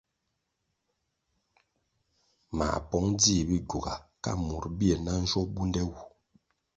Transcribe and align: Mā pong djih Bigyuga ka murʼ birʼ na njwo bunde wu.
Mā 2.57 2.67
pong 2.89 3.07
djih 3.19 3.45
Bigyuga 3.47 3.93
ka 4.23 4.31
murʼ 4.47 4.67
birʼ 4.77 5.01
na 5.05 5.13
njwo 5.21 5.41
bunde 5.55 5.81
wu. 5.89 5.99